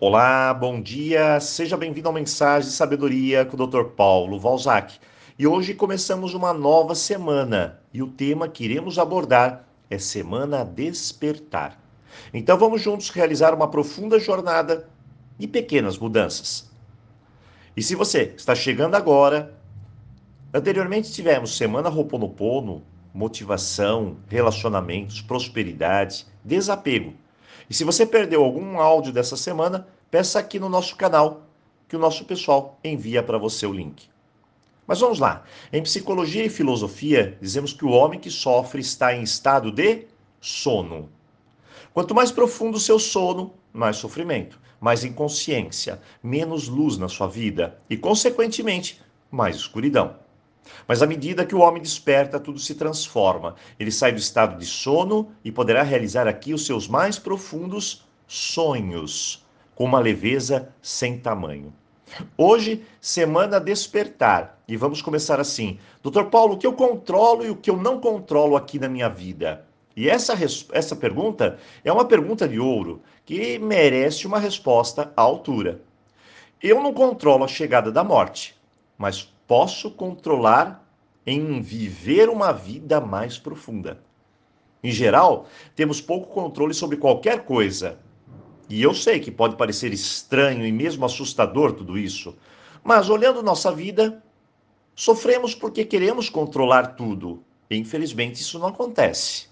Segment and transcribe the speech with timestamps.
[0.00, 3.82] Olá, bom dia, seja bem-vindo ao Mensagem de Sabedoria com o Dr.
[3.96, 4.96] Paulo Valzac.
[5.36, 11.76] E hoje começamos uma nova semana e o tema que iremos abordar é Semana Despertar.
[12.32, 14.88] Então vamos juntos realizar uma profunda jornada
[15.36, 16.70] e pequenas mudanças.
[17.76, 19.52] E se você está chegando agora,
[20.54, 27.14] anteriormente tivemos Semana Roponopono, motivação, relacionamentos, prosperidade, desapego.
[27.68, 31.42] E se você perdeu algum áudio dessa semana, peça aqui no nosso canal
[31.88, 34.08] que o nosso pessoal envia para você o link.
[34.86, 35.44] Mas vamos lá.
[35.72, 40.06] Em psicologia e filosofia, dizemos que o homem que sofre está em estado de
[40.40, 41.10] sono.
[41.92, 47.78] Quanto mais profundo o seu sono, mais sofrimento, mais inconsciência, menos luz na sua vida
[47.90, 50.16] e, consequentemente, mais escuridão.
[50.86, 53.54] Mas à medida que o homem desperta, tudo se transforma.
[53.78, 59.44] Ele sai do estado de sono e poderá realizar aqui os seus mais profundos sonhos,
[59.74, 61.72] com uma leveza sem tamanho.
[62.36, 65.78] Hoje, semana despertar, e vamos começar assim.
[66.02, 69.08] Doutor Paulo, o que eu controlo e o que eu não controlo aqui na minha
[69.08, 69.64] vida?
[69.96, 70.34] E essa,
[70.72, 75.80] essa pergunta é uma pergunta de ouro que merece uma resposta à altura.
[76.62, 78.54] Eu não controlo a chegada da morte,
[78.96, 80.86] mas posso controlar
[81.26, 83.98] em viver uma vida mais profunda.
[84.84, 87.98] Em geral, temos pouco controle sobre qualquer coisa.
[88.68, 92.36] E eu sei que pode parecer estranho e mesmo assustador tudo isso,
[92.84, 94.22] mas olhando nossa vida,
[94.94, 97.42] sofremos porque queremos controlar tudo.
[97.70, 99.48] E infelizmente isso não acontece.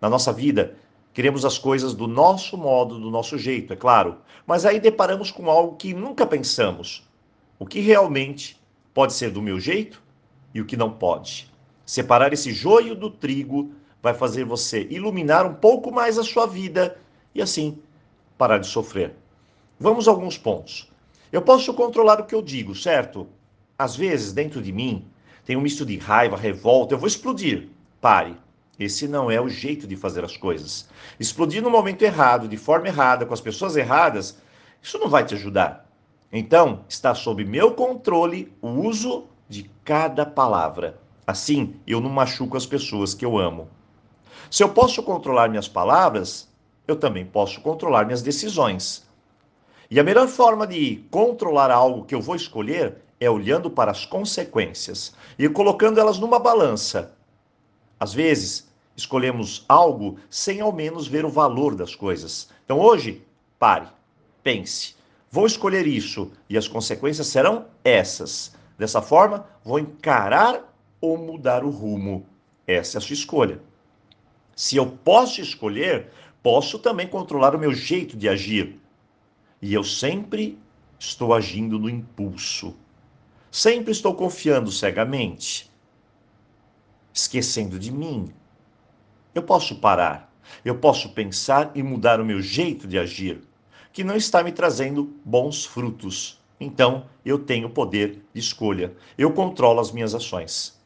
[0.00, 0.76] Na nossa vida,
[1.12, 5.50] queremos as coisas do nosso modo, do nosso jeito, é claro, mas aí deparamos com
[5.50, 7.02] algo que nunca pensamos.
[7.58, 8.57] O que realmente
[8.98, 10.02] pode ser do meu jeito
[10.52, 11.48] e o que não pode.
[11.86, 13.70] Separar esse joio do trigo
[14.02, 16.98] vai fazer você iluminar um pouco mais a sua vida
[17.32, 17.78] e assim
[18.36, 19.14] parar de sofrer.
[19.78, 20.90] Vamos a alguns pontos.
[21.30, 23.28] Eu posso controlar o que eu digo, certo?
[23.78, 25.06] Às vezes, dentro de mim,
[25.44, 27.68] tem um misto de raiva, revolta, eu vou explodir.
[28.00, 28.36] Pare.
[28.80, 30.88] Esse não é o jeito de fazer as coisas.
[31.20, 34.42] Explodir no momento errado, de forma errada, com as pessoas erradas,
[34.82, 35.87] isso não vai te ajudar.
[36.32, 41.00] Então, está sob meu controle o uso de cada palavra.
[41.26, 43.68] Assim, eu não machuco as pessoas que eu amo.
[44.50, 46.48] Se eu posso controlar minhas palavras,
[46.86, 49.06] eu também posso controlar minhas decisões.
[49.90, 54.04] E a melhor forma de controlar algo que eu vou escolher é olhando para as
[54.04, 57.14] consequências e colocando elas numa balança.
[57.98, 62.50] Às vezes, escolhemos algo sem ao menos ver o valor das coisas.
[62.64, 63.22] Então, hoje,
[63.58, 63.88] pare,
[64.42, 64.97] pense.
[65.30, 68.56] Vou escolher isso e as consequências serão essas.
[68.78, 72.26] Dessa forma, vou encarar ou mudar o rumo.
[72.66, 73.60] Essa é a sua escolha.
[74.56, 76.10] Se eu posso escolher,
[76.42, 78.80] posso também controlar o meu jeito de agir.
[79.60, 80.58] E eu sempre
[80.98, 82.74] estou agindo no impulso.
[83.50, 85.70] Sempre estou confiando cegamente,
[87.12, 88.32] esquecendo de mim.
[89.34, 90.32] Eu posso parar,
[90.64, 93.47] eu posso pensar e mudar o meu jeito de agir
[93.92, 96.38] que não está me trazendo bons frutos.
[96.60, 98.94] Então, eu tenho poder de escolha.
[99.16, 100.78] Eu controlo as minhas ações.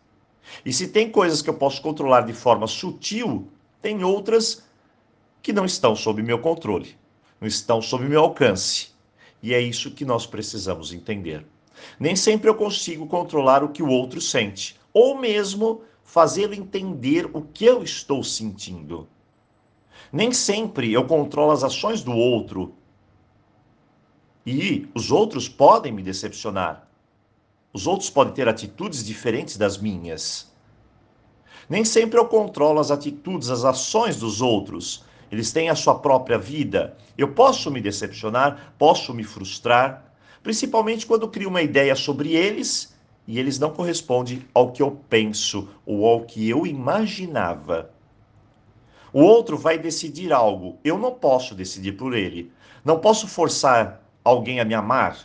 [0.64, 3.48] E se tem coisas que eu posso controlar de forma sutil,
[3.80, 4.62] tem outras
[5.42, 6.96] que não estão sob meu controle,
[7.40, 8.90] não estão sob meu alcance.
[9.42, 11.44] E é isso que nós precisamos entender.
[11.98, 17.42] Nem sempre eu consigo controlar o que o outro sente, ou mesmo fazê-lo entender o
[17.42, 19.08] que eu estou sentindo.
[20.12, 22.74] Nem sempre eu controlo as ações do outro,
[24.46, 26.88] e os outros podem me decepcionar.
[27.72, 30.50] Os outros podem ter atitudes diferentes das minhas.
[31.68, 35.04] Nem sempre eu controlo as atitudes, as ações dos outros.
[35.30, 36.96] Eles têm a sua própria vida.
[37.16, 42.94] Eu posso me decepcionar, posso me frustrar, principalmente quando crio uma ideia sobre eles
[43.26, 47.90] e eles não correspondem ao que eu penso ou ao que eu imaginava.
[49.12, 52.50] O outro vai decidir algo, eu não posso decidir por ele.
[52.84, 55.18] Não posso forçar alguém a me amar,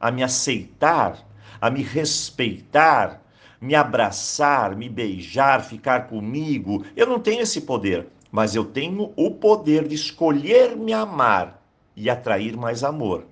[0.00, 1.18] a me aceitar,
[1.60, 3.22] a me respeitar,
[3.60, 6.84] me abraçar, me beijar, ficar comigo.
[6.96, 11.62] Eu não tenho esse poder, mas eu tenho o poder de escolher me amar
[11.96, 13.26] e atrair mais amor,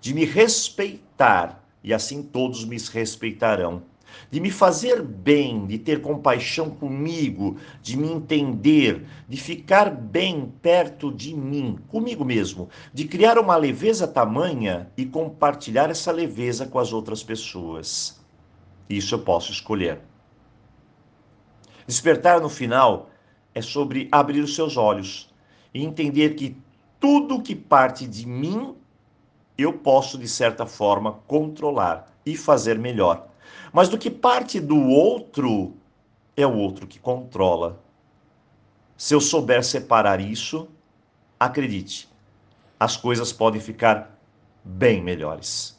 [0.00, 3.82] de me respeitar e assim todos me respeitarão
[4.30, 11.12] de me fazer bem, de ter compaixão comigo, de me entender, de ficar bem perto
[11.12, 16.92] de mim, comigo mesmo, de criar uma leveza tamanha e compartilhar essa leveza com as
[16.92, 18.20] outras pessoas.
[18.88, 20.00] Isso eu posso escolher.
[21.86, 23.10] Despertar no final
[23.54, 25.32] é sobre abrir os seus olhos
[25.72, 26.56] e entender que
[26.98, 28.74] tudo que parte de mim
[29.56, 33.29] eu posso, de certa forma, controlar e fazer melhor.
[33.72, 35.74] Mas do que parte do outro,
[36.36, 37.80] é o outro que controla.
[38.96, 40.68] Se eu souber separar isso,
[41.38, 42.08] acredite,
[42.78, 44.18] as coisas podem ficar
[44.64, 45.78] bem melhores.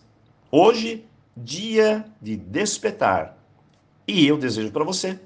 [0.51, 1.05] Hoje,
[1.35, 3.37] dia de despertar.
[4.07, 5.19] E eu desejo para você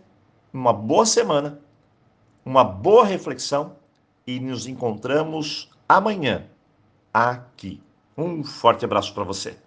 [0.54, 1.60] uma boa semana,
[2.46, 3.76] uma boa reflexão
[4.28, 6.46] e nos encontramos amanhã
[7.14, 7.82] aqui.
[8.18, 9.58] Um forte abraço para você.